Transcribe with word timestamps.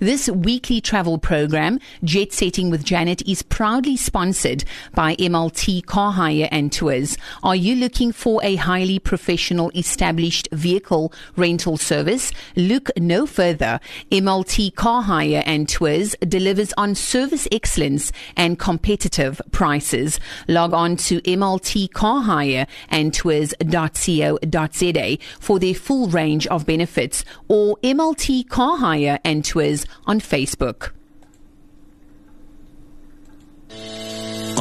This 0.00 0.28
weekly 0.28 0.80
travel 0.80 1.18
program, 1.18 1.80
Jet 2.04 2.32
Setting 2.32 2.70
with 2.70 2.84
Janet, 2.84 3.20
is 3.28 3.42
proudly 3.42 3.96
sponsored 3.96 4.62
by 4.94 5.16
MLT 5.16 5.86
Car 5.86 6.12
Hire 6.12 6.48
and 6.52 6.70
Tours. 6.70 7.18
Are 7.42 7.56
you 7.56 7.74
looking 7.74 8.12
for 8.12 8.40
a 8.44 8.54
highly 8.54 9.00
professional 9.00 9.72
established 9.74 10.48
vehicle 10.52 11.12
rental 11.34 11.76
service? 11.76 12.30
Look 12.54 12.90
no 12.96 13.26
further. 13.26 13.80
MLT 14.12 14.76
Car 14.76 15.02
Hire 15.02 15.42
and 15.44 15.68
Tours 15.68 16.14
delivers 16.20 16.72
on 16.74 16.94
service 16.94 17.48
excellence 17.50 18.12
and 18.36 18.56
competitive 18.56 19.42
prices. 19.50 20.20
Log 20.46 20.74
on 20.74 20.96
to 20.98 21.20
MLT 21.22 21.92
Car 21.92 22.22
Hire 22.22 22.68
and 22.88 23.12
Tours.co.za 23.12 23.58
for 25.40 25.58
their 25.58 25.74
full 25.74 26.06
range 26.06 26.46
of 26.46 26.66
benefits 26.66 27.24
or 27.48 27.76
MLT 27.78 28.48
Car 28.48 28.76
Hire 28.76 29.18
and 29.24 29.44
Tours 29.44 29.84
on 30.06 30.20
Facebook. 30.20 30.92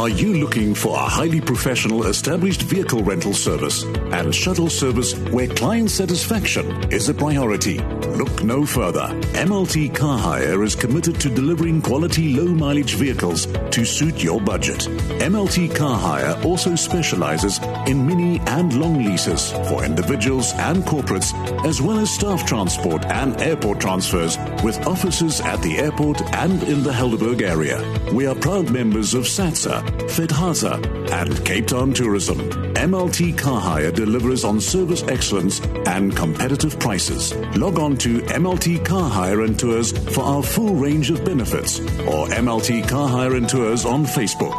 Are 0.07 0.21
you 0.21 0.35
looking 0.35 0.73
for 0.73 0.95
a 0.95 1.01
highly 1.01 1.41
professional 1.41 2.05
established 2.05 2.61
vehicle 2.61 3.03
rental 3.03 3.33
service 3.33 3.83
and 3.83 4.33
shuttle 4.33 4.69
service 4.69 5.13
where 5.31 5.49
client 5.49 5.91
satisfaction 5.91 6.93
is 6.93 7.09
a 7.09 7.13
priority? 7.13 7.79
Look 8.15 8.41
no 8.41 8.65
further. 8.65 9.09
MLT 9.35 9.93
Car 9.93 10.17
Hire 10.17 10.63
is 10.63 10.75
committed 10.75 11.19
to 11.19 11.29
delivering 11.29 11.81
quality 11.81 12.33
low 12.33 12.47
mileage 12.47 12.93
vehicles 12.93 13.47
to 13.47 13.83
suit 13.83 14.23
your 14.23 14.39
budget. 14.39 14.79
MLT 15.19 15.75
Car 15.75 15.99
Hire 15.99 16.41
also 16.41 16.75
specializes 16.75 17.59
in 17.85 18.07
mini 18.07 18.39
and 18.47 18.79
long 18.79 19.03
leases 19.03 19.51
for 19.67 19.83
individuals 19.83 20.53
and 20.53 20.85
corporates, 20.85 21.33
as 21.65 21.81
well 21.81 21.99
as 21.99 22.09
staff 22.09 22.45
transport 22.45 23.05
and 23.07 23.41
airport 23.41 23.81
transfers 23.81 24.37
with 24.63 24.87
offices 24.87 25.41
at 25.41 25.61
the 25.61 25.77
airport 25.77 26.21
and 26.33 26.63
in 26.63 26.81
the 26.81 26.91
Helderberg 26.91 27.41
area. 27.41 27.83
We 28.13 28.25
are 28.25 28.35
proud 28.35 28.71
members 28.71 29.13
of 29.13 29.25
SATSA 29.25 29.96
FedHasa, 29.97 31.11
and 31.11 31.45
Cape 31.45 31.67
Town 31.67 31.93
Tourism. 31.93 32.37
MLT 32.75 33.37
Car 33.37 33.59
Hire 33.59 33.91
delivers 33.91 34.43
on 34.43 34.61
service 34.61 35.03
excellence 35.03 35.59
and 35.85 36.15
competitive 36.15 36.79
prices. 36.79 37.33
Log 37.55 37.79
on 37.79 37.97
to 37.97 38.19
MLT 38.19 38.85
Car 38.85 39.09
Hire 39.09 39.41
and 39.41 39.57
Tours 39.59 39.91
for 40.13 40.21
our 40.21 40.43
full 40.43 40.75
range 40.75 41.09
of 41.09 41.23
benefits 41.25 41.79
or 41.79 42.27
MLT 42.27 42.87
Car 42.87 43.07
Hire 43.07 43.35
and 43.35 43.49
Tours 43.49 43.85
on 43.85 44.05
Facebook. 44.05 44.57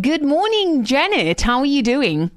Good 0.00 0.22
morning, 0.22 0.84
Janet. 0.84 1.40
How 1.40 1.60
are 1.60 1.66
you 1.66 1.82
doing? 1.82 2.30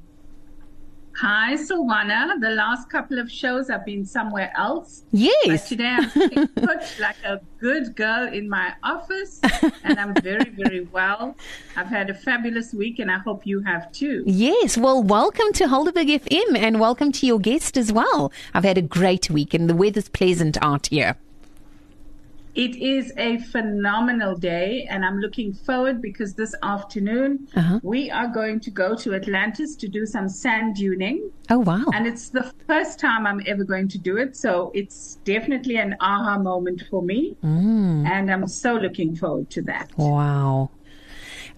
Hi, 1.21 1.55
Silvana. 1.55 2.39
The 2.39 2.51
last 2.51 2.89
couple 2.89 3.19
of 3.19 3.29
shows 3.29 3.69
I've 3.69 3.83
been 3.83 4.05
somewhere 4.05 4.53
else. 4.55 5.03
Yes. 5.11 5.47
But 5.47 5.65
today 5.67 5.97
I'm 5.97 6.47
put 6.47 6.97
like 6.97 7.17
a 7.25 7.41
good 7.59 7.93
girl 7.97 8.31
in 8.31 8.47
my 8.47 8.71
office 8.83 9.41
and 9.83 9.99
I'm 9.99 10.13
very, 10.21 10.49
very 10.49 10.87
well. 10.93 11.35
I've 11.75 11.87
had 11.87 12.09
a 12.09 12.13
fabulous 12.13 12.73
week 12.73 12.99
and 12.99 13.11
I 13.11 13.17
hope 13.17 13.45
you 13.45 13.59
have 13.63 13.91
too. 13.91 14.23
Yes. 14.25 14.77
Well, 14.77 15.03
welcome 15.03 15.51
to 15.55 15.65
Helderberg 15.65 16.21
FM 16.21 16.57
and 16.57 16.79
welcome 16.79 17.11
to 17.11 17.27
your 17.27 17.39
guest 17.39 17.75
as 17.75 17.91
well. 17.91 18.31
I've 18.53 18.63
had 18.63 18.77
a 18.77 18.81
great 18.81 19.29
week 19.29 19.53
and 19.53 19.69
the 19.69 19.75
weather's 19.75 20.07
pleasant 20.07 20.57
out 20.61 20.87
here. 20.87 21.17
It 22.55 22.75
is 22.75 23.13
a 23.17 23.37
phenomenal 23.37 24.35
day, 24.35 24.87
and 24.89 25.05
I'm 25.05 25.19
looking 25.19 25.53
forward 25.53 26.01
because 26.01 26.33
this 26.33 26.55
afternoon 26.63 27.47
uh-huh. 27.55 27.79
we 27.83 28.09
are 28.09 28.27
going 28.27 28.59
to 28.61 28.71
go 28.71 28.95
to 28.95 29.13
Atlantis 29.13 29.75
to 29.77 29.87
do 29.87 30.05
some 30.05 30.27
sand 30.27 30.75
duning. 30.75 31.31
Oh, 31.49 31.59
wow. 31.59 31.85
And 31.93 32.07
it's 32.07 32.29
the 32.29 32.51
first 32.67 32.99
time 32.99 33.27
I'm 33.27 33.41
ever 33.45 33.63
going 33.63 33.87
to 33.89 33.97
do 33.97 34.17
it, 34.17 34.35
so 34.35 34.71
it's 34.73 35.19
definitely 35.25 35.77
an 35.77 35.95
aha 35.99 36.39
moment 36.39 36.83
for 36.89 37.01
me. 37.03 37.37
Mm. 37.43 38.09
And 38.09 38.31
I'm 38.31 38.47
so 38.47 38.73
looking 38.73 39.15
forward 39.15 39.49
to 39.51 39.61
that. 39.63 39.91
Wow. 39.97 40.71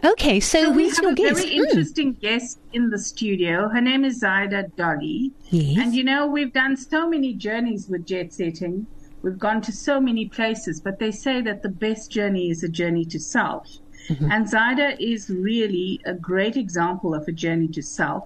Okay, 0.04 0.40
so, 0.40 0.64
so 0.64 0.72
we 0.72 0.90
have 0.90 1.06
a 1.06 1.14
very 1.14 1.46
mm. 1.46 1.52
interesting 1.52 2.14
guest 2.14 2.60
in 2.74 2.90
the 2.90 2.98
studio. 2.98 3.70
Her 3.70 3.82
name 3.82 4.04
is 4.04 4.20
Zaida 4.20 4.64
Dolly. 4.76 5.32
Yes. 5.50 5.78
And 5.80 5.96
you 5.96 6.04
know, 6.04 6.26
we've 6.26 6.52
done 6.52 6.76
so 6.76 7.08
many 7.08 7.34
journeys 7.34 7.88
with 7.88 8.06
jet 8.06 8.34
setting. 8.34 8.88
We've 9.24 9.38
gone 9.38 9.62
to 9.62 9.72
so 9.72 10.02
many 10.02 10.30
places, 10.30 10.82
but 10.82 11.00
they 11.00 11.12
say 11.12 11.42
that 11.42 11.62
the 11.62 11.70
best 11.70 12.12
journey 12.12 12.50
is 12.50 12.64
a 12.64 12.70
journey 12.70 13.06
to 13.06 13.20
self. 13.20 13.68
Mm-hmm. 14.10 14.32
And 14.32 14.50
Zaida 14.50 14.96
is 15.00 15.30
really 15.30 16.00
a 16.06 16.14
great 16.14 16.58
example 16.58 17.14
of 17.14 17.28
a 17.28 17.32
journey 17.32 17.68
to 17.70 17.82
self. 17.84 18.24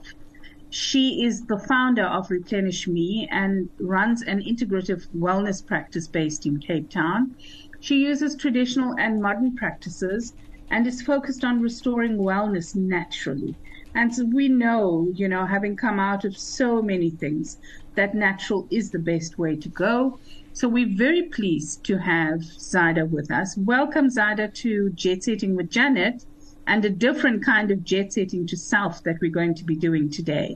She 0.69 1.23
is 1.23 1.45
the 1.45 1.59
founder 1.59 2.05
of 2.05 2.29
Replenish 2.29 2.88
Me 2.88 3.28
and 3.31 3.69
runs 3.79 4.22
an 4.23 4.41
integrative 4.41 5.07
wellness 5.16 5.66
practice 5.66 6.07
based 6.07 6.45
in 6.45 6.59
Cape 6.59 6.89
Town. 6.89 7.35
She 7.79 7.97
uses 7.97 8.35
traditional 8.35 8.95
and 8.97 9.22
modern 9.22 9.55
practices 9.55 10.34
and 10.72 10.88
is 10.88 11.01
focused 11.01 11.44
on 11.44 11.61
restoring 11.61 12.17
wellness 12.17 12.75
naturally. 12.75 13.55
And 13.94 14.13
so 14.13 14.25
we 14.25 14.50
know, 14.50 15.07
you 15.13 15.29
know, 15.29 15.45
having 15.45 15.75
come 15.75 16.00
out 16.00 16.25
of 16.25 16.35
so 16.38 16.81
many 16.81 17.11
things, 17.11 17.57
that 17.95 18.13
natural 18.13 18.67
is 18.69 18.91
the 18.91 19.00
best 19.00 19.38
way 19.38 19.55
to 19.55 19.69
go. 19.69 20.19
So 20.55 20.69
we're 20.69 20.95
very 20.95 21.23
pleased 21.23 21.83
to 21.83 21.97
have 21.97 22.39
Zaida 22.39 23.05
with 23.05 23.29
us. 23.29 23.57
Welcome, 23.57 24.09
Zaida, 24.09 24.47
to 24.47 24.89
Jet 24.91 25.21
Setting 25.21 25.57
with 25.57 25.69
Janet 25.69 26.23
and 26.66 26.85
a 26.85 26.89
different 26.89 27.43
kind 27.43 27.71
of 27.71 27.83
jet 27.83 28.13
setting 28.13 28.47
to 28.47 28.55
self 28.55 29.03
that 29.03 29.17
we're 29.21 29.31
going 29.31 29.53
to 29.55 29.66
be 29.66 29.75
doing 29.75 30.09
today. 30.09 30.55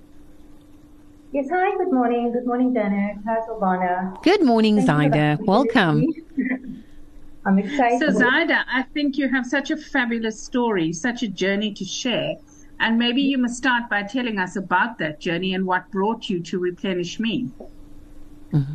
Yes, 1.34 1.50
hi, 1.52 1.76
good 1.76 1.92
morning. 1.92 2.32
Good 2.32 2.46
morning, 2.46 2.74
Janet. 2.74 3.18
Hi, 3.28 3.40
Silvana. 3.46 4.24
Good 4.24 4.42
morning, 4.42 4.78
Thank 4.78 5.14
Zaida. 5.14 5.38
Welcome. 5.42 6.06
I'm 7.46 7.60
excited. 7.60 8.00
So, 8.00 8.08
Zaida, 8.18 8.64
I 8.72 8.84
think 8.94 9.18
you 9.18 9.28
have 9.28 9.46
such 9.46 9.70
a 9.70 9.76
fabulous 9.76 10.42
story, 10.42 10.94
such 10.94 11.24
a 11.24 11.28
journey 11.28 11.74
to 11.74 11.84
share. 11.84 12.36
And 12.80 12.98
maybe 12.98 13.22
you 13.22 13.38
must 13.38 13.58
start 13.58 13.90
by 13.90 14.04
telling 14.04 14.40
us 14.40 14.56
about 14.56 14.98
that 15.00 15.20
journey 15.20 15.54
and 15.54 15.66
what 15.66 15.92
brought 15.92 16.30
you 16.30 16.42
to 16.44 16.58
Replenish 16.58 17.20
Me. 17.20 17.50
Mm-hmm. 18.54 18.74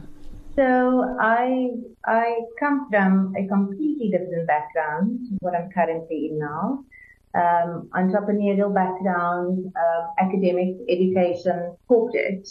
So 0.57 1.17
I 1.21 1.71
I 2.07 2.41
come 2.61 2.89
from 2.89 3.35
a 3.37 3.47
completely 3.49 4.11
different 4.11 4.47
background 4.47 5.27
to 5.27 5.37
what 5.41 5.55
I'm 5.55 5.71
currently 5.71 6.29
in 6.31 6.39
now. 6.39 6.85
Um, 7.35 7.91
entrepreneurial 7.93 8.73
background, 8.73 9.73
uh, 9.75 10.07
academic 10.21 10.77
education, 10.89 11.77
corporate, 11.89 12.49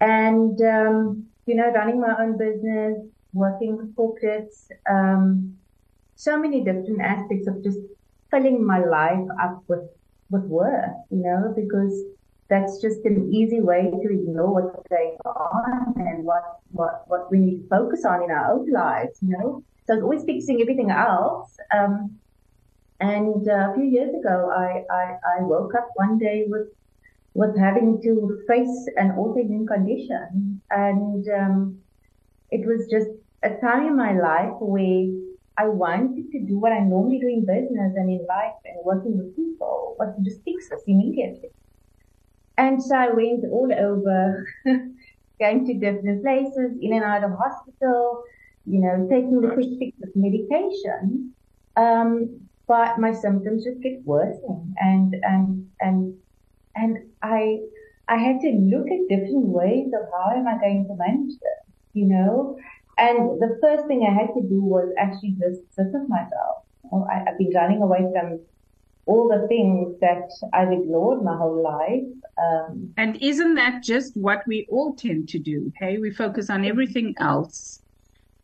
and 0.00 0.60
um, 0.60 1.26
you 1.46 1.54
know, 1.54 1.70
running 1.70 2.00
my 2.00 2.16
own 2.18 2.36
business, 2.36 2.98
working 3.32 3.76
with 3.76 3.94
corporates, 3.94 4.66
um, 4.90 5.54
so 6.16 6.36
many 6.36 6.64
different 6.64 7.00
aspects 7.00 7.46
of 7.46 7.62
just 7.62 7.78
filling 8.32 8.66
my 8.66 8.84
life 8.84 9.26
up 9.40 9.62
with 9.68 9.86
with 10.30 10.42
work, 10.42 10.90
you 11.10 11.22
know, 11.22 11.54
because 11.54 11.94
that's 12.50 12.80
just 12.82 13.00
an 13.04 13.32
easy 13.32 13.60
way 13.60 13.90
to 14.02 14.08
ignore 14.12 14.52
what's 14.52 14.88
going 14.88 15.16
on 15.24 15.94
and 15.96 16.24
what, 16.24 16.44
what, 16.72 17.04
what 17.06 17.30
we 17.30 17.38
need 17.38 17.62
to 17.62 17.68
focus 17.68 18.04
on 18.04 18.24
in 18.24 18.30
our 18.30 18.52
own 18.52 18.70
lives, 18.70 19.18
you 19.22 19.30
know? 19.36 19.62
So 19.86 19.94
it's 19.94 20.02
always 20.02 20.24
fixing 20.24 20.60
everything 20.60 20.90
else. 20.90 21.56
Um, 21.76 22.16
and 22.98 23.48
uh, 23.48 23.70
a 23.70 23.74
few 23.74 23.84
years 23.84 24.12
ago, 24.14 24.50
I, 24.54 24.84
I, 24.92 25.04
I 25.38 25.42
woke 25.42 25.74
up 25.74 25.88
one 25.94 26.18
day 26.18 26.44
with, 26.48 26.68
with 27.34 27.56
having 27.58 28.02
to 28.02 28.42
face 28.46 28.76
an 28.96 29.12
autoimmune 29.12 29.66
condition. 29.66 30.60
And, 30.70 31.26
um, 31.28 31.78
it 32.50 32.66
was 32.66 32.88
just 32.90 33.08
a 33.44 33.50
time 33.60 33.86
in 33.86 33.96
my 33.96 34.12
life 34.12 34.54
where 34.58 35.06
I 35.56 35.68
wanted 35.68 36.30
to 36.32 36.40
do 36.40 36.58
what 36.58 36.72
I 36.72 36.80
normally 36.80 37.20
do 37.20 37.28
in 37.28 37.46
business 37.46 37.92
and 37.96 38.10
in 38.10 38.26
life 38.28 38.58
and 38.64 38.76
working 38.84 39.16
with 39.18 39.36
people, 39.36 39.94
was 39.98 40.14
to 40.16 40.22
just 40.22 40.42
fix 40.42 40.68
this 40.68 40.82
immediately. 40.86 41.50
And 42.60 42.82
so 42.82 42.94
I 42.94 43.08
went 43.08 43.42
all 43.50 43.72
over, 43.72 44.46
going 45.40 45.64
to 45.64 45.74
different 45.78 46.22
places, 46.22 46.76
in 46.82 46.92
and 46.92 47.02
out 47.02 47.24
of 47.24 47.30
hospital, 47.32 48.22
you 48.66 48.80
know, 48.80 49.08
taking 49.10 49.40
the 49.40 49.48
quick 49.48 49.70
fix 49.78 49.96
of 50.02 50.10
medication. 50.14 51.34
Um, 51.76 52.40
but 52.68 52.98
my 52.98 53.14
symptoms 53.14 53.64
just 53.64 53.80
get 53.80 54.04
worsening 54.04 54.74
and, 54.78 55.16
and, 55.22 55.68
and, 55.80 56.14
and 56.76 56.98
I, 57.22 57.60
I 58.08 58.18
had 58.18 58.40
to 58.40 58.50
look 58.50 58.88
at 58.88 59.08
different 59.08 59.46
ways 59.46 59.88
of 59.94 60.06
how 60.12 60.36
am 60.36 60.46
I 60.46 60.58
going 60.60 60.86
to 60.86 60.94
manage 60.96 61.38
this, 61.40 61.74
you 61.94 62.04
know? 62.04 62.58
And 62.98 63.40
the 63.40 63.58
first 63.62 63.86
thing 63.86 64.06
I 64.06 64.12
had 64.12 64.34
to 64.34 64.42
do 64.46 64.62
was 64.62 64.92
actually 64.98 65.34
just 65.40 65.60
sit 65.74 65.86
with 65.94 66.10
myself. 66.10 66.64
I, 66.92 67.30
I've 67.30 67.38
been 67.38 67.52
running 67.54 67.80
away 67.80 68.04
from 68.12 68.40
all 69.06 69.28
the 69.28 69.46
things 69.48 69.98
that 70.00 70.30
I've 70.52 70.72
ignored 70.72 71.22
my 71.22 71.36
whole 71.36 71.62
life. 71.62 72.04
Um, 72.40 72.94
and 72.96 73.16
isn't 73.20 73.54
that 73.54 73.82
just 73.82 74.16
what 74.16 74.42
we 74.46 74.66
all 74.70 74.94
tend 74.94 75.28
to 75.30 75.38
do? 75.38 75.72
Hey, 75.78 75.98
we 75.98 76.10
focus 76.10 76.50
on 76.50 76.64
everything 76.64 77.14
else 77.18 77.80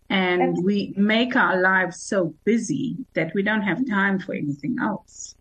and 0.09 0.57
we 0.65 0.95
make 0.97 1.35
our 1.37 1.61
lives 1.61 2.03
so 2.03 2.35
busy 2.45 2.97
that 3.15 3.33
we 3.35 3.43
don't 3.43 3.63
have 3.63 3.87
time 3.89 4.19
for 4.19 4.35
anything 4.35 4.77
else. 4.81 5.35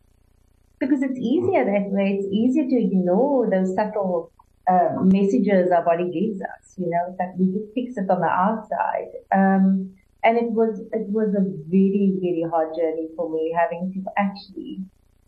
Because 0.80 1.02
it's 1.02 1.20
easier 1.20 1.66
that 1.66 1.90
way. 1.90 2.18
It's 2.20 2.28
easier 2.32 2.68
to 2.68 2.76
ignore 2.76 3.50
those 3.50 3.76
subtle 3.76 4.32
uh, 4.70 5.02
messages 5.02 5.72
our 5.72 5.86
body 5.86 6.12
gives 6.12 6.42
us. 6.42 6.74
You 6.78 6.90
know, 6.90 7.16
like 7.20 7.38
we 7.38 7.46
just 7.54 7.74
fix 7.74 7.98
it 7.98 8.10
on 8.10 8.22
the 8.22 8.28
outside. 8.28 9.12
Um, 9.34 9.96
and 10.24 10.38
it 10.38 10.52
was 10.52 10.82
it 10.92 11.08
was 11.08 11.30
a 11.36 11.46
very 11.70 12.18
very 12.20 12.44
hard 12.50 12.76
journey 12.76 13.08
for 13.16 13.32
me 13.32 13.56
having 13.58 13.94
to 13.94 14.12
actually 14.18 14.80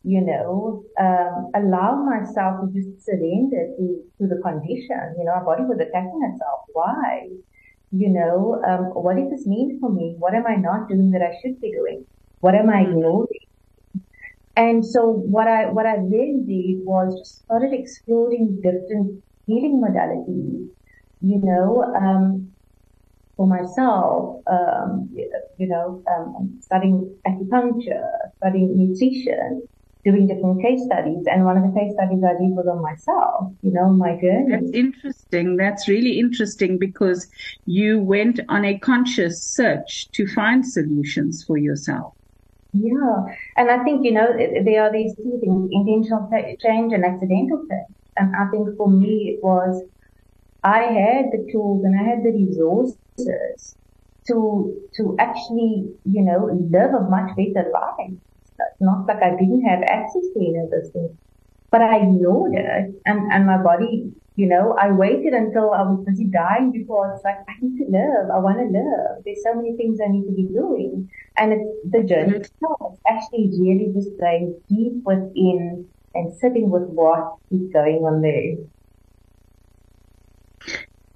you 0.08 0.22
know 0.22 0.84
um, 1.06 1.52
allow 1.60 1.92
myself 2.12 2.62
to 2.62 2.68
just 2.76 3.06
surrender 3.06 3.64
to 3.78 3.86
to 4.18 4.28
the 4.32 4.40
condition 4.42 5.04
you 5.18 5.26
know 5.26 5.34
our 5.38 5.46
body 5.46 5.64
was 5.64 5.80
attacking 5.80 6.22
itself. 6.32 6.62
Why? 6.74 7.28
You 7.92 8.10
know 8.10 8.62
um, 8.68 8.86
what 9.04 9.18
does 9.18 9.30
this 9.30 9.46
mean 9.46 9.80
for 9.82 9.92
me? 9.92 10.16
What 10.18 10.34
am 10.34 10.48
i 10.48 10.56
not 10.56 10.88
doing 10.88 11.12
that 11.12 11.22
i 11.22 11.34
should 11.42 11.60
be 11.60 11.72
doing? 11.72 12.06
What 12.40 12.56
am 12.56 12.70
i 12.70 12.82
ignoring? 12.82 13.46
And 14.56 14.86
so 14.86 15.02
what 15.12 15.48
i 15.48 15.66
what 15.70 15.86
i 15.86 15.96
then 15.98 16.46
did 16.48 16.86
was 16.92 17.14
just 17.20 17.44
started 17.44 17.74
exploring 17.74 18.60
different 18.64 19.24
healing 19.46 19.82
modalities 19.84 20.68
you 21.22 21.40
know 21.44 21.84
um, 21.96 22.52
for 23.38 23.48
myself, 23.48 24.42
um, 24.52 25.10
you 25.14 25.68
know, 25.68 26.04
um, 26.12 26.60
studying 26.60 27.16
acupuncture, 27.26 28.10
studying 28.38 28.76
nutrition, 28.76 29.62
doing 30.08 30.28
different 30.28 30.62
case 30.62 30.84
studies. 30.86 31.26
And 31.30 31.44
one 31.44 31.58
of 31.58 31.64
the 31.64 31.78
case 31.78 31.92
studies 31.94 32.24
I 32.24 32.34
did 32.42 32.56
was 32.56 32.68
on 32.68 32.82
myself, 32.82 33.52
you 33.62 33.72
know, 33.72 33.90
my 33.90 34.14
journey. 34.22 34.52
That's 34.52 34.72
interesting. 34.72 35.58
That's 35.58 35.88
really 35.88 36.18
interesting 36.20 36.78
because 36.78 37.28
you 37.66 38.00
went 38.00 38.40
on 38.48 38.64
a 38.64 38.80
conscious 38.80 39.44
search 39.44 40.10
to 40.12 40.26
find 40.28 40.66
solutions 40.66 41.44
for 41.44 41.58
yourself. 41.58 42.14
Yeah. 42.72 43.26
And 43.58 43.70
I 43.70 43.84
think, 43.84 44.06
you 44.06 44.12
know, 44.12 44.28
there 44.38 44.84
are 44.84 44.92
these 44.92 45.16
two 45.16 45.40
things, 45.42 45.70
intentional 45.72 46.30
change 46.62 46.94
and 46.94 47.04
accidental 47.04 47.66
change. 47.70 47.96
And 48.16 48.36
I 48.36 48.50
think 48.50 48.78
for 48.78 48.90
me, 48.90 49.36
it 49.36 49.44
was, 49.44 49.84
I 50.64 50.84
had 50.84 51.26
the 51.34 51.50
tools 51.52 51.84
and 51.84 52.00
I 52.00 52.04
had 52.04 52.24
the 52.24 52.32
resources 52.32 53.76
to 54.28 54.76
to 54.96 55.16
actually, 55.20 55.90
you 56.04 56.22
know, 56.22 56.50
live 56.76 56.94
a 56.94 57.02
much 57.10 57.36
better 57.38 57.70
life. 57.74 58.12
Not 58.80 59.08
like 59.08 59.22
I 59.22 59.32
didn't 59.32 59.64
have 59.64 59.84
access 59.84 60.24
to 60.34 60.40
any 60.40 60.58
of 60.58 60.72
those 60.72 60.90
things, 60.92 61.12
but 61.72 61.82
I 61.82 61.98
ignored 61.98 62.54
it, 62.56 62.94
and 63.06 63.32
and 63.32 63.46
my 63.46 63.58
body, 63.58 64.12
you 64.36 64.48
know, 64.48 64.76
I 64.80 64.92
waited 64.92 65.34
until 65.34 65.72
I 65.72 65.82
was 65.82 66.06
busy 66.06 66.26
dying 66.26 66.72
before 66.72 67.08
I 67.08 67.14
was 67.14 67.22
like, 67.24 67.38
I 67.48 67.54
need 67.62 67.78
to 67.80 67.92
live. 67.92 68.30
I 68.32 68.40
want 68.40 68.60
to 68.60 68.66
live. 68.66 69.24
There's 69.26 69.44
so 69.44 69.54
many 69.54 69.76
things 69.76 70.00
I 70.00 70.12
need 70.12 70.26
to 70.26 70.32
be 70.32 70.44
doing, 70.44 71.10
and 71.38 71.54
it, 71.54 71.92
the 71.92 72.04
journey 72.04 72.34
mm-hmm. 72.34 72.42
itself 72.42 73.00
actually 73.08 73.52
really 73.60 73.92
just 73.94 74.18
going 74.20 74.60
deep 74.70 75.04
within 75.04 75.88
and 76.16 76.34
sitting 76.38 76.70
with 76.70 76.84
what 76.84 77.36
is 77.52 77.72
going 77.72 78.04
on 78.04 78.22
there. 78.22 78.58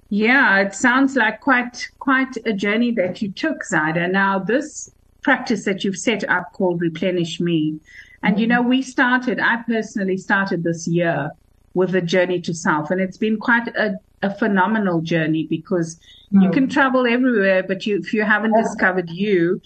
Yeah, 0.08 0.60
it 0.60 0.74
sounds 0.74 1.16
like 1.16 1.40
quite 1.40 1.88
quite 1.98 2.36
a 2.44 2.52
journey 2.52 2.90
that 2.92 3.22
you 3.22 3.32
took, 3.32 3.64
Zaida. 3.64 4.08
Now, 4.08 4.38
this 4.38 4.90
practice 5.22 5.64
that 5.64 5.84
you've 5.84 5.96
set 5.96 6.28
up 6.28 6.52
called 6.52 6.80
Replenish 6.80 7.40
Me, 7.40 7.78
and 8.22 8.34
mm-hmm. 8.34 8.40
you 8.40 8.46
know, 8.46 8.62
we 8.62 8.82
started. 8.82 9.40
I 9.40 9.62
personally 9.66 10.16
started 10.16 10.64
this 10.64 10.86
year 10.86 11.30
with 11.74 11.94
a 11.94 12.02
journey 12.02 12.40
to 12.42 12.54
self, 12.54 12.90
and 12.90 13.00
it's 13.00 13.16
been 13.16 13.38
quite 13.38 13.68
a, 13.68 13.94
a 14.22 14.34
phenomenal 14.34 15.00
journey 15.00 15.44
because 15.44 15.96
mm-hmm. 15.96 16.42
you 16.42 16.50
can 16.50 16.68
travel 16.68 17.06
everywhere, 17.06 17.62
but 17.62 17.86
you, 17.86 17.98
if 17.98 18.12
you 18.12 18.22
haven't 18.22 18.54
discovered 18.54 19.10
you, 19.10 19.60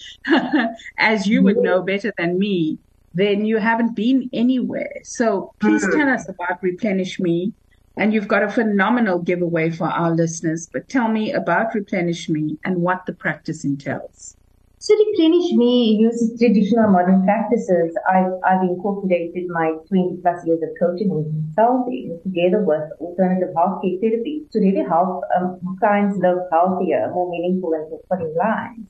as 0.99 1.27
you 1.27 1.43
would 1.43 1.57
know 1.59 1.83
better 1.83 2.13
than 2.19 2.39
me, 2.39 2.79
then 3.15 3.45
you 3.45 3.57
haven't 3.57 3.97
been 3.97 4.31
anywhere. 4.33 5.01
So 5.03 5.55
please 5.59 5.85
mm-hmm. 5.85 5.99
tell 5.99 6.09
us 6.11 6.29
about 6.29 6.63
Replenish 6.63 7.19
Me 7.19 7.53
and 7.97 8.13
you've 8.13 8.29
got 8.29 8.43
a 8.43 8.51
phenomenal 8.51 9.19
giveaway 9.19 9.71
for 9.71 9.87
our 9.87 10.11
listeners. 10.11 10.69
But 10.71 10.89
tell 10.89 11.09
me 11.09 11.33
about 11.33 11.75
Replenish 11.75 12.29
Me 12.29 12.59
and 12.65 12.83
what 12.83 13.07
the 13.07 13.13
practice 13.13 13.65
entails. 13.65 14.37
So 14.79 14.95
to 14.95 15.05
Replenish 15.09 15.53
Me 15.53 15.97
uses 15.99 16.39
traditional 16.39 16.91
modern 16.91 17.25
practices. 17.25 17.97
I've, 18.09 18.33
I've 18.45 18.63
incorporated 18.63 19.49
my 19.49 19.73
20 19.89 20.19
plus 20.21 20.47
years 20.47 20.61
of 20.63 20.69
coaching 20.79 21.11
and 21.11 21.25
consulting 21.25 22.21
together 22.23 22.63
with 22.63 22.83
alternative 23.01 23.55
healthcare 23.57 23.99
therapy 24.03 24.45
to 24.53 24.61
really 24.61 24.85
help 24.87 25.23
um, 25.35 25.59
clients 25.81 26.19
live 26.19 26.39
healthier, 26.53 27.11
more 27.15 27.31
meaningful 27.31 27.73
and 27.73 27.89
fulfilling 27.89 28.35
lives. 28.37 28.81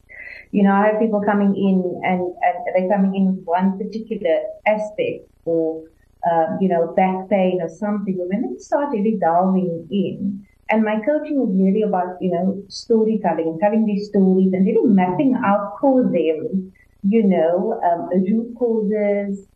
You 0.50 0.64
know, 0.64 0.72
I 0.72 0.88
have 0.88 1.00
people 1.00 1.22
coming 1.24 1.54
in 1.54 2.00
and, 2.02 2.20
and 2.20 2.56
they're 2.74 2.90
coming 2.90 3.14
in 3.14 3.36
with 3.36 3.44
one 3.44 3.78
particular 3.78 4.40
aspect 4.66 5.30
or 5.44 5.84
um, 6.30 6.58
you 6.60 6.68
know, 6.68 6.92
back 6.96 7.28
pain 7.30 7.60
or 7.62 7.68
something, 7.68 8.18
And 8.18 8.28
when 8.28 8.54
they 8.54 8.58
start 8.58 8.90
really 8.92 9.16
delving 9.20 9.86
in, 9.90 10.45
and 10.68 10.82
my 10.82 10.96
coaching 11.04 11.40
is 11.42 11.56
really 11.56 11.82
about, 11.82 12.16
you 12.20 12.30
know, 12.30 12.62
storytelling, 12.68 13.58
telling 13.60 13.86
these 13.86 14.08
stories 14.08 14.52
and 14.52 14.66
really 14.66 14.88
mapping 14.88 15.36
out 15.44 15.74
for 15.80 16.02
them, 16.02 16.72
you 17.02 17.22
know, 17.22 17.80
um, 17.84 18.08
root 18.10 18.54
causes, 18.58 19.46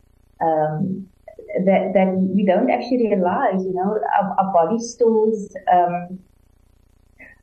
um, 0.40 1.06
that, 1.66 1.92
that 1.94 2.14
we 2.16 2.44
don't 2.44 2.70
actually 2.70 3.08
realize, 3.08 3.64
you 3.64 3.74
know, 3.74 3.98
our, 4.14 4.36
our 4.38 4.52
body 4.52 4.78
stores, 4.78 5.52
um, 5.72 6.20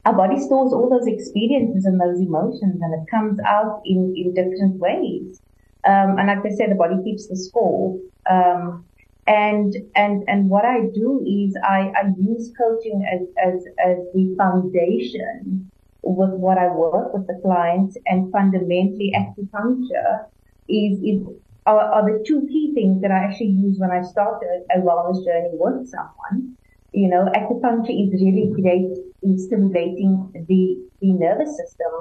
our 0.06 0.14
body 0.14 0.40
stores 0.40 0.72
all 0.72 0.90
those 0.90 1.08
experiences 1.08 1.84
and 1.84 2.00
those 2.00 2.22
emotions 2.22 2.80
and 2.82 2.94
it 2.94 3.12
comes 3.12 3.38
out 3.46 3.82
in, 3.86 4.14
in 4.16 4.34
different 4.34 4.80
ways. 4.80 5.42
Um, 5.86 6.18
and 6.18 6.28
like 6.28 6.46
I 6.46 6.56
said, 6.56 6.72
the 6.72 6.76
body 6.76 6.96
keeps 7.04 7.28
the 7.28 7.36
score. 7.36 8.00
Um, 8.30 8.87
and 9.28 9.76
and 9.96 10.24
and 10.28 10.50
what 10.50 10.66
I 10.66 10.88
do 10.94 11.22
is 11.28 11.56
I, 11.64 11.92
I 11.96 12.04
use 12.18 12.52
coaching 12.58 13.06
as, 13.12 13.22
as 13.38 13.66
as 13.84 13.98
the 14.14 14.36
foundation 14.38 15.70
with 16.02 16.32
what 16.32 16.58
I 16.58 16.70
work 16.70 17.14
with 17.14 17.28
the 17.28 17.40
clients 17.44 17.98
and 18.06 18.32
fundamentally 18.32 19.14
acupuncture 19.16 20.26
is 20.70 21.00
is 21.04 21.22
are, 21.66 21.92
are 21.92 22.06
the 22.06 22.24
two 22.26 22.48
key 22.48 22.72
things 22.74 23.02
that 23.02 23.12
I 23.12 23.26
actually 23.26 23.48
use 23.48 23.78
when 23.78 23.92
I 23.92 24.02
start 24.02 24.42
a, 24.44 24.80
a 24.80 24.82
wellness 24.82 25.24
journey 25.26 25.50
with 25.52 25.88
someone. 25.90 26.56
You 26.94 27.10
know, 27.10 27.28
acupuncture 27.36 27.92
is 27.92 28.14
really 28.22 28.50
great 28.62 28.96
in 29.22 29.38
stimulating 29.38 30.32
the 30.48 30.78
the 31.02 31.14
nervous 31.14 31.58
system. 31.58 31.92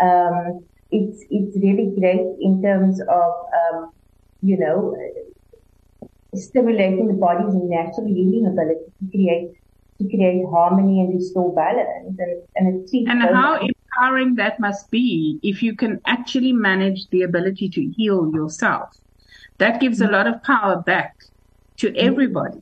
Um, 0.00 0.64
it's 0.90 1.24
it's 1.28 1.56
really 1.56 1.92
great 1.98 2.26
in 2.40 2.62
terms 2.62 3.00
of 3.00 3.32
um, 3.60 3.90
you 4.40 4.56
know 4.58 4.94
stimulating 6.34 7.06
the 7.06 7.14
body's 7.14 7.54
natural 7.54 8.06
healing 8.06 8.46
ability 8.46 8.84
to 9.00 9.10
create 9.10 9.50
to 10.00 10.08
create 10.08 10.44
harmony 10.50 11.00
and 11.00 11.14
restore 11.14 11.54
balance 11.54 12.16
and 12.18 12.42
and, 12.54 12.88
and 13.08 13.34
how 13.34 13.58
empowering 13.58 14.36
that 14.36 14.60
must 14.60 14.90
be 14.90 15.38
if 15.42 15.62
you 15.62 15.74
can 15.74 16.00
actually 16.06 16.52
manage 16.52 17.08
the 17.10 17.22
ability 17.22 17.68
to 17.70 17.92
heal 17.96 18.30
yourself. 18.32 18.90
That 19.58 19.80
gives 19.80 20.00
a 20.00 20.06
lot 20.06 20.28
of 20.28 20.42
power 20.44 20.82
back 20.82 21.16
to 21.78 21.94
everybody. 21.96 22.58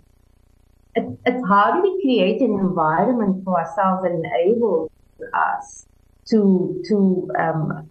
It, 0.94 1.04
it's 1.26 1.46
how 1.46 1.72
do 1.72 1.82
we 1.82 2.00
create 2.02 2.40
an 2.40 2.58
environment 2.58 3.44
for 3.44 3.60
ourselves 3.60 4.02
that 4.02 4.12
enables 4.12 4.90
us 5.34 5.86
to 6.30 6.82
to 6.88 7.30
um 7.38 7.90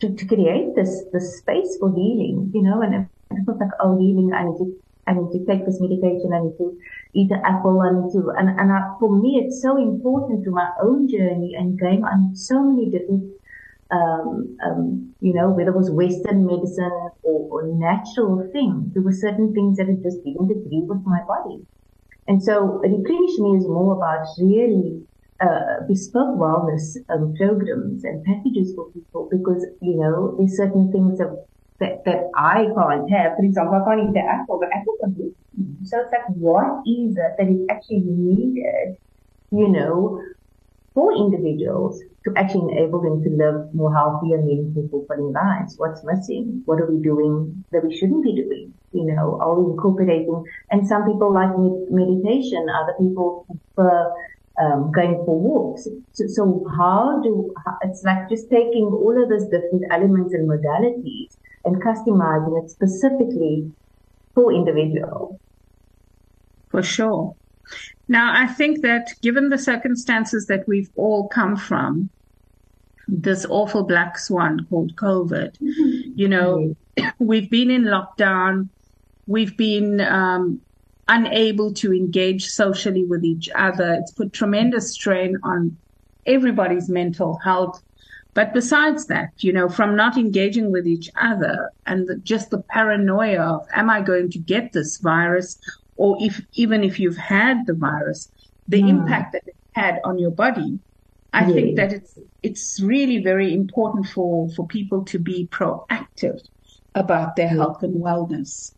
to, 0.00 0.14
to 0.14 0.26
create 0.26 0.74
this 0.74 1.04
this 1.12 1.38
space 1.38 1.76
for 1.78 1.90
healing 1.94 2.50
you 2.54 2.62
know 2.62 2.82
and 2.82 3.08
it's 3.30 3.48
like 3.48 3.70
oh 3.80 3.98
healing 3.98 4.32
I 4.34 4.44
need 4.44 4.58
to 4.58 4.74
I 5.10 5.18
need 5.18 5.34
to 5.34 5.42
take 5.44 5.66
this 5.66 5.82
medication. 5.82 6.30
I 6.30 6.46
need 6.46 6.54
to 6.62 6.78
eat 7.14 7.30
an 7.34 7.42
apple. 7.44 7.82
I 7.82 7.90
need 7.90 8.12
to, 8.14 8.30
and, 8.38 8.48
and 8.60 8.70
I, 8.70 8.94
for 9.00 9.10
me, 9.10 9.42
it's 9.42 9.60
so 9.60 9.76
important 9.76 10.44
to 10.44 10.50
my 10.50 10.70
own 10.82 11.08
journey 11.10 11.58
and 11.58 11.78
going 11.78 12.04
on 12.04 12.36
so 12.36 12.62
many 12.62 12.90
different, 12.90 13.26
um, 13.90 14.56
um, 14.64 15.14
you 15.18 15.34
know, 15.34 15.50
whether 15.50 15.74
it 15.74 15.76
was 15.76 15.90
Western 15.90 16.46
medicine 16.46 17.10
or, 17.26 17.38
or 17.50 17.66
natural 17.66 18.48
things, 18.52 18.94
there 18.94 19.02
were 19.02 19.12
certain 19.26 19.52
things 19.52 19.78
that 19.78 19.90
it 19.90 20.02
just 20.06 20.22
didn't 20.22 20.54
agree 20.54 20.86
with 20.86 21.02
my 21.04 21.20
body. 21.26 21.66
And 22.28 22.42
so 22.42 22.78
replenish 22.78 23.36
me 23.42 23.58
is 23.58 23.66
more 23.66 23.96
about 23.98 24.24
really 24.38 25.02
uh, 25.40 25.82
bespoke 25.88 26.38
wellness 26.38 26.94
um, 27.08 27.34
programs 27.34 28.04
and 28.04 28.22
packages 28.24 28.72
for 28.76 28.92
people 28.92 29.28
because, 29.30 29.66
you 29.82 29.96
know, 29.98 30.36
there's 30.38 30.56
certain 30.56 30.92
things 30.92 31.18
that 31.18 31.34
that, 31.80 32.04
that 32.04 32.30
I 32.36 32.68
can't 32.76 33.10
have. 33.10 33.36
For 33.36 33.44
example, 33.44 33.80
I 33.80 33.84
can't 33.84 34.08
eat 34.08 34.14
the 34.14 34.20
apple, 34.20 34.60
but 34.60 34.68
apple 34.72 34.96
can 35.00 35.12
be 35.12 35.32
So 35.84 36.00
it's 36.00 36.12
like, 36.12 36.28
what 36.28 36.82
is 36.86 37.16
it 37.16 37.32
that 37.38 37.48
is 37.48 37.66
actually 37.70 38.04
needed, 38.06 38.96
you 39.50 39.68
know, 39.68 40.22
for 40.94 41.14
individuals 41.14 42.00
to 42.24 42.34
actually 42.36 42.72
enable 42.72 43.00
them 43.00 43.22
to 43.22 43.30
live 43.30 43.74
more 43.74 43.94
healthy 43.94 44.32
and 44.32 44.44
meaningful, 44.46 44.88
fulfilling 44.90 45.32
lives? 45.32 45.74
What's 45.78 46.04
missing? 46.04 46.62
What 46.66 46.80
are 46.80 46.90
we 46.90 47.02
doing 47.02 47.64
that 47.72 47.84
we 47.84 47.96
shouldn't 47.96 48.24
be 48.24 48.34
doing? 48.34 48.74
You 48.92 49.14
know, 49.14 49.38
are 49.40 49.54
we 49.54 49.70
incorporating? 49.72 50.44
And 50.70 50.86
some 50.86 51.06
people 51.06 51.32
like 51.32 51.50
meditation, 51.90 52.66
other 52.68 52.94
people 53.00 53.46
prefer 53.74 54.12
um, 54.60 54.92
going 54.92 55.22
for 55.24 55.38
walks. 55.38 55.88
So, 56.12 56.24
so 56.26 56.66
how 56.76 57.20
do, 57.22 57.54
it's 57.82 58.02
like 58.04 58.28
just 58.28 58.50
taking 58.50 58.84
all 58.84 59.16
of 59.22 59.30
those 59.30 59.44
different 59.44 59.84
elements 59.90 60.34
and 60.34 60.48
modalities 60.50 61.36
and 61.64 61.82
customizing 61.82 62.64
it 62.64 62.70
specifically 62.70 63.70
for 64.34 64.52
individuals. 64.52 65.38
For 66.70 66.82
sure. 66.82 67.34
Now, 68.08 68.32
I 68.34 68.46
think 68.46 68.82
that 68.82 69.12
given 69.22 69.50
the 69.50 69.58
circumstances 69.58 70.46
that 70.46 70.66
we've 70.66 70.90
all 70.96 71.28
come 71.28 71.56
from, 71.56 72.10
this 73.06 73.44
awful 73.46 73.84
black 73.84 74.18
swan 74.18 74.66
called 74.68 74.96
COVID, 74.96 75.58
mm-hmm. 75.58 76.12
you 76.14 76.28
know, 76.28 76.74
mm-hmm. 76.96 77.08
we've 77.24 77.50
been 77.50 77.70
in 77.70 77.84
lockdown, 77.84 78.68
we've 79.26 79.56
been 79.56 80.00
um, 80.00 80.60
unable 81.08 81.72
to 81.74 81.92
engage 81.92 82.46
socially 82.46 83.04
with 83.04 83.24
each 83.24 83.48
other. 83.54 83.94
It's 83.94 84.12
put 84.12 84.32
tremendous 84.32 84.92
strain 84.92 85.36
on 85.42 85.76
everybody's 86.26 86.88
mental 86.88 87.38
health. 87.38 87.82
But 88.32 88.54
besides 88.54 89.06
that, 89.06 89.30
you 89.38 89.52
know, 89.52 89.68
from 89.68 89.96
not 89.96 90.16
engaging 90.16 90.70
with 90.70 90.86
each 90.86 91.10
other 91.20 91.70
and 91.86 92.06
the, 92.06 92.16
just 92.16 92.50
the 92.50 92.62
paranoia 92.62 93.40
of, 93.40 93.66
am 93.74 93.90
I 93.90 94.00
going 94.02 94.30
to 94.30 94.38
get 94.38 94.72
this 94.72 94.98
virus? 94.98 95.58
or 96.00 96.16
if 96.18 96.40
even 96.54 96.82
if 96.82 96.98
you've 96.98 97.18
had 97.18 97.66
the 97.66 97.74
virus, 97.74 98.32
the 98.66 98.80
mm. 98.80 98.88
impact 98.88 99.32
that 99.32 99.46
it 99.46 99.56
had 99.72 100.00
on 100.02 100.18
your 100.18 100.30
body. 100.30 100.78
I 101.34 101.46
yeah. 101.46 101.54
think 101.54 101.76
that 101.76 101.92
it's 101.92 102.18
it's 102.42 102.80
really 102.80 103.18
very 103.22 103.52
important 103.52 104.06
for, 104.06 104.48
for 104.56 104.66
people 104.66 105.04
to 105.04 105.18
be 105.18 105.46
proactive 105.52 106.40
about 106.94 107.36
their 107.36 107.48
health 107.48 107.82
and 107.82 108.02
wellness. 108.02 108.72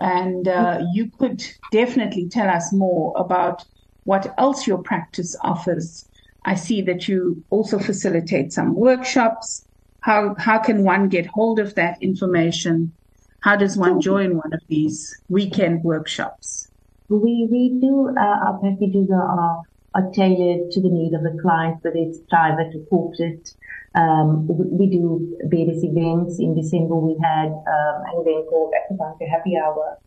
And 0.00 0.46
uh, 0.46 0.82
you 0.92 1.10
could 1.18 1.42
definitely 1.72 2.28
tell 2.28 2.50
us 2.50 2.74
more 2.74 3.14
about 3.16 3.64
what 4.04 4.34
else 4.36 4.66
your 4.66 4.82
practice 4.82 5.34
offers. 5.40 6.06
I 6.44 6.54
see 6.54 6.82
that 6.82 7.08
you 7.08 7.42
also 7.50 7.78
facilitate 7.78 8.52
some 8.52 8.74
workshops. 8.74 9.64
How 10.00 10.34
how 10.38 10.58
can 10.58 10.84
one 10.84 11.08
get 11.08 11.26
hold 11.26 11.58
of 11.58 11.74
that 11.74 12.02
information? 12.02 12.92
How 13.40 13.56
does 13.56 13.76
one 13.76 14.00
join 14.00 14.36
one 14.36 14.52
of 14.54 14.60
these 14.68 15.14
weekend 15.28 15.84
workshops? 15.84 16.68
We, 17.10 17.46
we 17.50 17.78
do, 17.78 18.08
uh, 18.08 18.20
our 18.20 18.58
packages 18.62 19.10
are, 19.12 19.62
are 19.94 20.10
tailored 20.14 20.70
to 20.70 20.80
the 20.80 20.88
need 20.88 21.12
of 21.12 21.22
the 21.22 21.38
client, 21.42 21.76
whether 21.82 21.98
it's 21.98 22.18
private 22.30 22.74
or 22.74 22.80
corporate. 22.86 23.54
Um, 23.94 24.48
we, 24.48 24.86
do 24.86 25.38
various 25.44 25.84
events. 25.84 26.38
In 26.40 26.54
December, 26.54 26.96
we 26.96 27.16
had 27.22 27.48
um, 27.48 28.02
an 28.06 28.22
event 28.22 28.48
called 28.48 28.72
Acupuncture 28.72 29.28
Happy 29.28 29.58
Hour. 29.58 29.98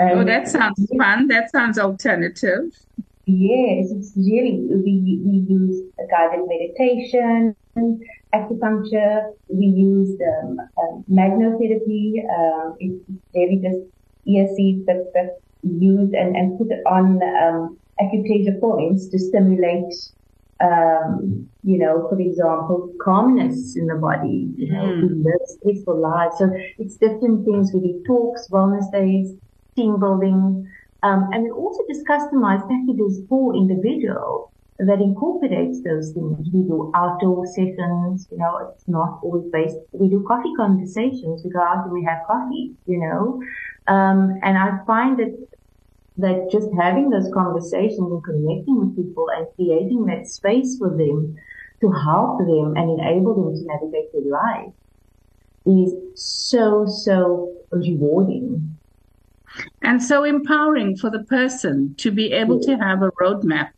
Oh, 0.00 0.24
that 0.24 0.48
sounds 0.48 0.90
fun. 0.96 1.28
That 1.28 1.50
sounds 1.50 1.78
alternative. 1.78 2.72
Yes, 3.30 3.90
it's 3.92 4.12
really, 4.16 4.66
we, 4.68 5.20
we 5.24 5.46
use 5.48 5.82
guided 6.10 6.40
meditation, 6.48 7.54
acupuncture. 8.34 9.32
We 9.48 9.66
use 9.66 10.18
um, 10.20 10.58
um, 10.58 11.04
magnetotherapy. 11.10 12.24
Um, 12.28 12.76
it's 12.80 13.04
really 13.34 13.60
just 13.62 13.78
ear 14.26 14.48
seeds 14.56 14.84
that, 14.86 15.12
that 15.14 15.38
used 15.62 16.14
and, 16.14 16.36
and 16.36 16.58
put 16.58 16.72
it 16.72 16.82
on 16.86 17.20
um, 17.22 17.78
acupressure 18.00 18.58
points 18.60 19.08
to 19.08 19.18
stimulate, 19.18 19.94
um, 20.60 21.48
you 21.62 21.78
know, 21.78 22.08
for 22.08 22.18
example, 22.18 22.92
calmness 23.00 23.76
in 23.76 23.86
the 23.86 23.94
body, 23.94 24.52
you 24.56 24.72
know, 24.72 24.84
mm. 24.84 25.00
to 25.00 25.06
live 25.22 25.46
stressful 25.46 26.00
lives. 26.00 26.36
So 26.38 26.50
it's 26.78 26.96
different 26.96 27.44
things. 27.44 27.70
We 27.72 27.80
do 27.80 28.02
talks, 28.06 28.48
wellness 28.50 28.90
days, 28.90 29.34
team 29.76 30.00
building, 30.00 30.68
um, 31.02 31.28
and 31.32 31.44
we 31.44 31.50
also 31.50 31.82
just 31.88 32.06
customize 32.06 32.60
packages 32.68 33.22
for 33.28 33.54
individual 33.54 34.52
that 34.78 35.00
incorporates 35.00 35.82
those 35.82 36.12
things. 36.12 36.48
We 36.52 36.62
do 36.62 36.90
outdoor 36.94 37.46
sessions, 37.46 38.28
you 38.30 38.38
know, 38.38 38.72
it's 38.72 38.88
not 38.88 39.20
always 39.22 39.50
based. 39.52 39.76
We 39.92 40.08
do 40.08 40.24
coffee 40.26 40.52
conversations. 40.56 41.42
We 41.44 41.50
go 41.50 41.60
out 41.60 41.84
and 41.84 41.92
we 41.92 42.04
have 42.04 42.18
coffee, 42.26 42.74
you 42.86 42.98
know. 42.98 43.42
Um, 43.92 44.38
and 44.42 44.56
I 44.56 44.78
find 44.86 45.18
that 45.18 45.36
that 46.16 46.48
just 46.52 46.68
having 46.78 47.10
those 47.10 47.30
conversations 47.32 47.98
and 47.98 48.22
connecting 48.22 48.78
with 48.78 48.96
people 48.96 49.26
and 49.34 49.46
creating 49.56 50.06
that 50.06 50.26
space 50.26 50.76
for 50.78 50.90
them 50.90 51.34
to 51.80 51.90
help 51.90 52.38
them 52.38 52.74
and 52.76 53.00
enable 53.00 53.34
them 53.34 53.54
to 53.54 53.62
navigate 53.64 54.12
their 54.12 54.30
life 54.30 54.72
is 55.66 55.94
so, 56.14 56.86
so 56.86 57.54
rewarding. 57.70 58.79
And 59.82 60.02
so 60.02 60.24
empowering 60.24 60.96
for 60.96 61.10
the 61.10 61.24
person 61.24 61.94
to 61.98 62.10
be 62.10 62.32
able 62.32 62.60
to 62.60 62.76
have 62.76 63.02
a 63.02 63.10
roadmap 63.12 63.70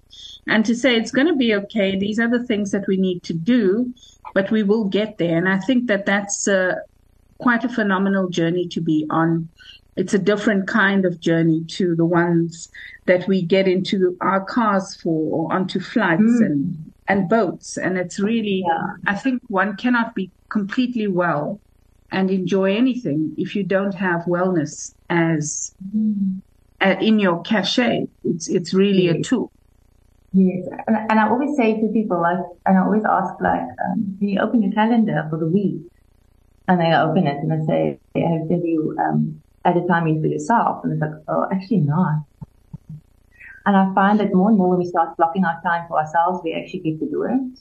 and 0.47 0.65
to 0.67 0.75
say 0.75 0.97
it's 0.97 1.13
going 1.13 1.29
to 1.29 1.37
be 1.37 1.55
okay. 1.55 1.97
These 1.97 2.19
are 2.19 2.29
the 2.29 2.45
things 2.45 2.73
that 2.73 2.87
we 2.89 2.97
need 2.97 3.23
to 3.25 3.33
do, 3.33 3.95
but 4.35 4.51
we 4.51 4.63
will 4.63 4.85
get 4.85 5.19
there. 5.19 5.39
And 5.39 5.49
I 5.49 5.59
think 5.59 5.87
that 5.87 6.07
that's 6.07 6.49
uh, 6.49 6.75
quite 7.39 7.65
a 7.65 7.69
phenomenal 7.69 8.29
journey 8.29 8.67
to 8.69 8.81
be 8.81 9.07
on. 9.11 9.49
It's 9.95 10.15
a 10.15 10.19
different 10.19 10.67
kind 10.67 11.05
of 11.05 11.21
journey 11.21 11.65
to 11.69 11.95
the 11.95 12.07
ones 12.07 12.69
that 13.07 13.29
we 13.29 13.43
get 13.43 13.69
into 13.69 14.17
our 14.21 14.45
cars 14.45 14.97
for 14.97 15.31
or 15.33 15.53
onto 15.53 15.79
flights 15.79 16.23
mm. 16.23 16.47
and, 16.47 16.93
and 17.09 17.29
boats. 17.29 17.77
And 17.77 17.99
it's 17.99 18.19
really, 18.19 18.65
yeah. 18.67 18.95
I 19.07 19.15
think 19.15 19.43
one 19.49 19.77
cannot 19.77 20.15
be 20.15 20.31
completely 20.49 21.07
well 21.07 21.61
and 22.13 22.31
enjoy 22.31 22.77
anything 22.77 23.35
if 23.37 23.57
you 23.57 23.65
don't 23.65 23.95
have 23.95 24.23
wellness 24.23 24.95
as 25.11 25.75
mm. 25.97 26.41
uh, 26.81 26.97
in 27.01 27.19
your 27.19 27.43
cachet. 27.43 28.07
It's, 28.23 28.49
it's 28.49 28.75
really 28.75 29.09
a 29.09 29.23
tool. 29.23 29.51
Yes, 30.35 30.67
and, 30.87 30.97
and 31.11 31.21
I 31.21 31.29
always 31.29 31.57
say 31.57 31.81
to 31.81 31.89
people, 31.89 32.21
like, 32.21 32.39
and 32.65 32.79
I 32.79 32.83
always 32.83 33.05
ask, 33.05 33.35
like, 33.41 33.61
um, 33.61 34.17
can 34.19 34.29
you 34.29 34.41
open 34.41 34.63
your 34.63 34.73
calendar 34.73 35.27
for 35.29 35.39
the 35.39 35.47
week? 35.47 35.83
And 36.69 36.81
they 36.81 36.95
open 36.95 37.27
it 37.27 37.37
and 37.39 37.53
I 37.53 37.67
say, 37.67 37.99
have 38.15 38.65
you 38.65 38.97
um, 38.99 39.43
added 39.65 39.89
time 39.89 40.07
in 40.07 40.23
for 40.23 40.29
yourself? 40.29 40.85
And 40.85 40.93
it's 40.93 41.03
like, 41.03 41.11
oh, 41.29 41.49
actually 41.53 41.81
not. 41.81 42.23
And 43.67 43.77
I 43.77 43.93
find 43.95 44.21
that 44.21 44.33
more 44.33 44.49
and 44.49 44.59
more 44.59 44.71
when 44.71 44.79
we 44.79 44.87
start 44.87 45.17
blocking 45.17 45.45
our 45.45 45.61
time 45.63 45.87
for 45.89 45.99
ourselves, 45.99 46.41
we 46.45 46.55
actually 46.55 46.81
get 46.81 47.01
to 47.01 47.11
do 47.11 47.25
it 47.25 47.59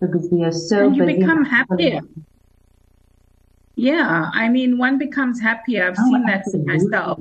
because 0.00 0.28
we 0.30 0.44
are 0.44 0.52
so 0.52 0.86
and 0.86 0.96
you 0.96 1.04
busy. 1.04 1.18
become 1.20 1.44
happier. 1.44 2.00
Yeah, 3.74 4.30
I 4.32 4.48
mean, 4.48 4.78
one 4.78 4.98
becomes 4.98 5.40
happier. 5.40 5.88
I've 5.88 5.96
oh, 5.98 6.04
seen 6.04 6.26
that 6.26 6.44
myself. 6.66 7.18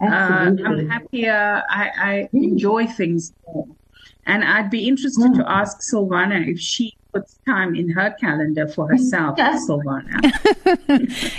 Uh, 0.00 0.06
I'm 0.06 0.88
happier. 0.88 1.62
I, 1.68 1.90
I 1.96 2.28
enjoy 2.32 2.86
things 2.86 3.32
more. 3.46 3.66
And 4.26 4.44
I'd 4.44 4.70
be 4.70 4.86
interested 4.86 5.34
to 5.34 5.50
ask 5.50 5.80
Silvana 5.80 6.46
if 6.46 6.60
she 6.60 6.94
puts 7.12 7.38
time 7.46 7.74
in 7.74 7.88
her 7.88 8.14
calendar 8.20 8.68
for 8.68 8.86
herself, 8.88 9.36
yes. 9.38 9.66
Silvana. 9.66 10.20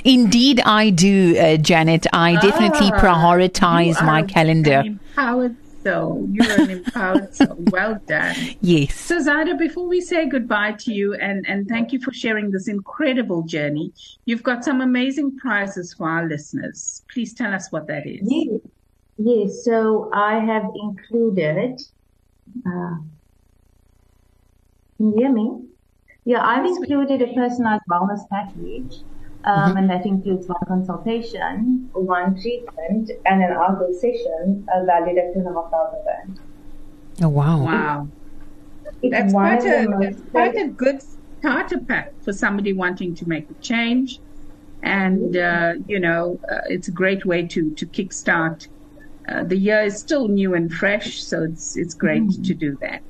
Indeed, 0.04 0.62
I 0.66 0.90
do, 0.90 1.38
uh, 1.38 1.58
Janet. 1.58 2.08
I 2.12 2.36
ah, 2.36 2.42
definitely 2.42 2.90
prioritize 2.92 4.04
my 4.04 4.24
calendar. 4.24 4.84
Empowered 4.86 5.56
soul. 5.84 6.28
You're 6.32 6.62
an 6.62 6.70
empowered 6.70 7.34
soul. 7.36 7.56
Well 7.72 8.00
done. 8.08 8.36
Yes. 8.62 8.96
So, 8.96 9.20
Zaida, 9.20 9.56
before 9.56 9.88
we 9.88 10.02
say 10.02 10.28
goodbye 10.28 10.76
to 10.80 10.94
you 10.94 11.14
and, 11.16 11.46
and 11.48 11.68
thank 11.68 11.92
you 11.92 12.00
for 12.00 12.14
sharing 12.14 12.52
this 12.52 12.68
incredible 12.68 13.44
journey, 13.44 13.92
you've 14.26 14.44
got 14.44 14.64
some 14.64 14.82
amazing 14.82 15.38
prizes 15.38 15.94
for 15.98 16.10
our 16.10 16.28
listeners. 16.28 17.04
Please 17.14 17.34
tell 17.34 17.54
us 17.54 17.72
what 17.72 17.88
that 17.88 18.06
is. 18.06 18.22
Yes. 18.24 18.60
Yes. 19.18 19.66
So, 19.66 20.10
I 20.14 20.40
have 20.40 20.64
included 20.76 21.80
uh, 22.66 22.96
can 25.00 25.12
you 25.12 25.16
hear 25.18 25.32
me? 25.32 25.66
Yeah, 26.26 26.46
I've 26.46 26.66
included 26.66 27.22
a 27.22 27.34
personalized 27.34 27.84
wellness 27.90 28.20
package, 28.30 28.94
um, 29.50 29.70
mm-hmm. 29.70 29.78
and 29.78 29.90
that 29.90 30.06
includes 30.06 30.48
one 30.48 30.60
consultation, 30.68 31.90
one 31.94 32.40
treatment, 32.40 33.12
and 33.26 33.44
an 33.44 33.52
outdoor 33.52 33.94
session 33.94 34.68
uh, 34.74 34.86
valued 34.86 35.18
at 35.18 35.34
two 35.34 35.40
and 35.40 35.48
a 35.48 35.54
half 35.54 35.72
thousand 35.72 36.06
rand. 36.06 36.40
Oh 37.22 37.30
wow! 37.30 37.64
Wow, 37.64 38.08
it's 39.02 39.12
that's 39.12 39.34
quite 39.34 39.66
a 39.66 39.88
that's 40.00 40.22
quite 40.32 40.56
a 40.56 40.68
good 40.68 41.02
starter 41.40 41.80
pack 41.80 42.14
for 42.22 42.34
somebody 42.34 42.74
wanting 42.74 43.16
to 43.16 43.28
make 43.28 43.50
a 43.50 43.54
change, 43.56 44.20
and 44.84 45.36
uh, 45.36 45.74
you 45.88 46.00
know, 46.00 46.40
uh, 46.52 46.62
it's 46.68 46.88
a 46.88 46.92
great 46.92 47.26
way 47.26 47.48
to 47.48 47.72
to 47.72 47.86
kickstart 47.86 48.68
uh, 49.30 49.44
the 49.44 49.58
year 49.58 49.82
is 49.82 49.98
still 49.98 50.28
new 50.28 50.54
and 50.54 50.74
fresh, 50.74 51.24
so 51.24 51.44
it's 51.44 51.76
it's 51.78 51.94
great 51.94 52.24
mm-hmm. 52.24 52.44
to 52.44 52.54
do 52.54 52.78
that. 52.82 53.02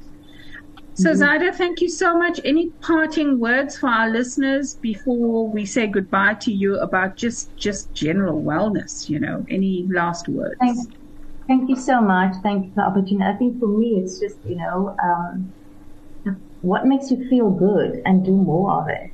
So 1.00 1.14
mm-hmm. 1.14 1.58
Thank 1.58 1.80
you 1.80 1.88
so 1.88 2.18
much. 2.18 2.42
Any 2.44 2.72
parting 2.82 3.40
words 3.40 3.78
for 3.78 3.88
our 3.88 4.10
listeners 4.10 4.78
before 4.82 5.50
we 5.50 5.66
say 5.66 5.88
goodbye 5.88 6.34
to 6.42 6.52
you 6.52 6.78
about 6.80 7.16
just 7.16 7.56
just 7.56 7.94
general 7.94 8.44
wellness? 8.44 9.08
You 9.08 9.22
know, 9.22 9.46
any 9.50 9.88
last 9.94 10.28
words? 10.28 10.58
Thank, 10.60 10.78
thank 11.48 11.70
you 11.70 11.78
so 11.78 12.02
much. 12.02 12.34
Thank 12.44 12.66
you 12.66 12.72
for 12.74 12.82
the 12.84 12.88
opportunity. 12.88 13.24
I 13.24 13.38
think 13.38 13.60
for 13.62 13.70
me, 13.70 14.02
it's 14.04 14.20
just 14.20 14.40
you 14.44 14.58
know, 14.58 14.94
um, 15.02 15.54
what 16.60 16.86
makes 16.86 17.10
you 17.10 17.30
feel 17.30 17.50
good 17.50 18.02
and 18.04 18.26
do 18.26 18.36
more 18.36 18.82
of 18.82 18.90
it. 18.90 19.12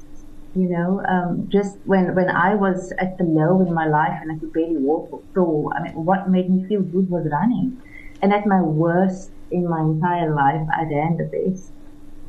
You 0.55 0.69
know, 0.69 1.03
um, 1.07 1.47
just 1.51 1.77
when 1.83 2.15
when 2.15 2.29
I 2.29 2.55
was 2.55 2.91
at 2.97 3.15
the 3.19 3.25
low 3.25 3.61
in 3.61 3.71
my 3.75 3.85
life 3.85 4.17
and 4.23 4.31
I 4.31 4.39
could 4.39 4.53
barely 4.53 4.77
walk 4.77 5.09
or 5.11 5.21
crawl, 5.33 5.71
I 5.77 5.83
mean, 5.83 5.93
what 5.93 6.29
made 6.29 6.49
me 6.49 6.65
feel 6.67 6.81
good 6.81 7.09
was 7.11 7.29
running. 7.31 7.77
And 8.23 8.33
at 8.33 8.47
my 8.47 8.61
worst 8.61 9.33
in 9.51 9.69
my 9.69 9.81
entire 9.81 10.33
life, 10.33 10.65
I 10.75 10.83
ran 10.83 11.17
the 11.17 11.29
best. 11.29 11.74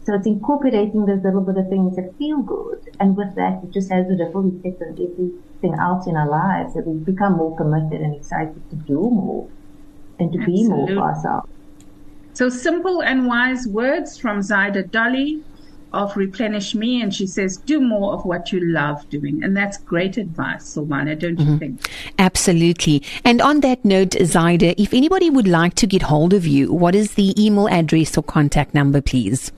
So 0.07 0.15
it's 0.15 0.27
incorporating 0.27 1.05
those 1.05 1.25
little 1.25 1.41
bit 1.41 1.57
of 1.59 1.69
things 1.69 1.97
that 1.97 2.17
feel 2.17 2.39
good, 2.39 2.79
and 3.01 3.17
with 3.17 3.35
that, 3.35 3.65
it 3.65 3.73
just 3.73 3.91
has 3.91 4.07
a 4.07 4.15
ripple 4.15 4.47
effect 4.47 4.81
on 4.81 4.91
everything 4.93 5.75
else 5.81 6.07
in 6.07 6.17
our 6.17 6.29
lives. 6.29 6.75
That 6.75 6.87
we 6.87 6.97
become 6.99 7.39
more 7.39 7.57
committed 7.57 8.01
and 8.01 8.15
excited 8.15 8.63
to 8.71 8.77
do 8.77 9.01
more. 9.01 9.49
and 10.19 10.33
to 10.33 10.39
Absolutely. 10.39 10.65
be 10.65 10.69
more 10.69 10.89
for 10.89 10.99
ourselves. 11.01 11.49
So 12.35 12.49
simple 12.49 13.03
and 13.03 13.27
wise 13.27 13.67
words 13.67 14.19
from 14.19 14.41
Zaida 14.41 14.91
Dolly 14.91 15.43
of 15.93 16.17
Replenish 16.17 16.75
Me, 16.75 17.01
and 17.01 17.15
she 17.15 17.27
says, 17.27 17.57
do 17.57 17.81
more 17.81 18.13
of 18.13 18.27
what 18.27 18.53
you 18.53 18.61
love 18.61 19.09
doing. 19.09 19.43
And 19.43 19.57
that's 19.57 19.79
great 19.79 20.19
advice, 20.19 20.77
Silvana, 20.77 21.19
don't 21.19 21.37
mm-hmm. 21.37 21.53
you 21.53 21.59
think? 21.59 21.91
Absolutely. 22.19 23.03
And 23.25 23.41
on 23.41 23.61
that 23.61 23.83
note, 23.85 24.15
Zaida, 24.23 24.79
if 24.81 24.93
anybody 24.93 25.31
would 25.31 25.49
like 25.49 25.75
to 25.75 25.87
get 25.87 26.03
hold 26.03 26.35
of 26.35 26.47
you, 26.47 26.73
what 26.73 26.95
is 26.95 27.15
the 27.15 27.35
email 27.43 27.69
address 27.69 28.19
or 28.19 28.23
contact 28.23 28.75
number, 28.75 29.01
please? 29.01 29.53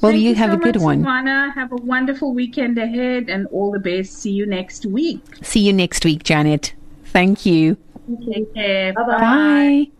Well, 0.00 0.12
Thank 0.12 0.22
you, 0.22 0.30
you 0.30 0.34
have 0.34 0.50
so 0.50 0.56
a 0.56 0.60
good 0.60 0.74
much, 0.76 0.82
one. 0.82 1.04
Silvana. 1.04 1.54
Have 1.54 1.72
a 1.72 1.76
wonderful 1.76 2.34
weekend 2.34 2.76
ahead 2.76 3.30
and 3.30 3.46
all 3.48 3.70
the 3.70 3.78
best. 3.78 4.14
See 4.14 4.32
you 4.32 4.46
next 4.46 4.84
week. 4.84 5.20
See 5.42 5.60
you 5.60 5.72
next 5.72 6.04
week, 6.04 6.24
Janet. 6.24 6.74
Thank 7.04 7.46
you. 7.46 7.76
Take 8.26 8.52
care. 8.54 8.92
Bye-bye. 8.92 9.18
Bye. 9.18 9.90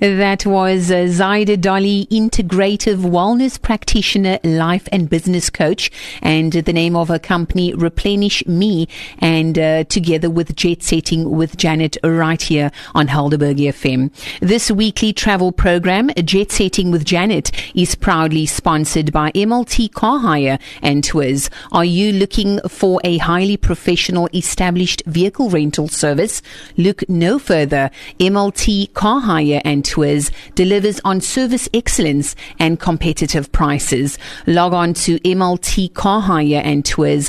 That 0.00 0.44
was 0.46 0.90
uh, 0.90 1.06
Zaida 1.08 1.56
Dolly, 1.56 2.06
integrative 2.10 2.98
wellness 2.98 3.60
practitioner, 3.60 4.38
life 4.44 4.88
and 4.92 5.08
business 5.08 5.50
coach, 5.50 5.90
and 6.22 6.52
the 6.52 6.72
name 6.72 6.96
of 6.96 7.08
her 7.08 7.18
company, 7.18 7.72
Replenish 7.74 8.46
Me, 8.46 8.88
and 9.18 9.58
uh, 9.58 9.84
together 9.84 10.30
with 10.30 10.54
Jet 10.56 10.82
Setting 10.82 11.30
with 11.30 11.56
Janet 11.56 11.96
right 12.04 12.40
here 12.40 12.70
on 12.94 13.08
Helderberg 13.08 13.58
FM. 13.58 14.10
This 14.40 14.70
weekly 14.70 15.12
travel 15.12 15.52
program, 15.52 16.10
Jet 16.24 16.50
Setting 16.52 16.90
with 16.90 17.04
Janet, 17.04 17.50
is 17.74 17.94
proudly 17.94 18.46
sponsored 18.46 19.12
by 19.12 19.30
MLT 19.32 19.92
Car 19.92 20.18
Hire 20.18 20.58
and 20.82 21.02
Tours. 21.02 21.48
Are 21.70 21.84
you 21.84 22.12
looking 22.12 22.60
for 22.68 23.00
a 23.04 23.18
highly 23.18 23.56
professional, 23.56 24.28
established 24.34 25.02
vehicle 25.06 25.50
rental 25.50 25.88
service? 25.88 26.42
Look 26.76 27.08
no 27.08 27.38
further. 27.38 27.90
MLT 28.18 28.92
Car 28.94 29.20
Hire 29.20 29.61
and 29.62 29.84
Tours 29.84 30.30
delivers 30.54 31.00
on 31.04 31.20
service 31.20 31.68
excellence 31.72 32.34
and 32.58 32.78
competitive 32.78 33.50
prices. 33.52 34.18
Log 34.46 34.72
on 34.74 34.94
to 34.94 35.18
MLT 35.20 35.94
Car 35.94 36.20
Hire 36.20 36.62
and 36.64 36.84
Tours.co.za 36.84 37.28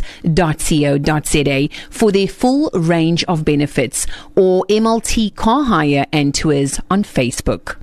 for 1.89 2.11
their 2.11 2.27
full 2.27 2.69
range 2.73 3.23
of 3.25 3.45
benefits 3.45 4.07
or 4.35 4.65
MLT 4.69 5.35
Car 5.35 5.63
Hire 5.63 6.05
and 6.11 6.35
Tours 6.35 6.79
on 6.89 7.03
Facebook. 7.03 7.77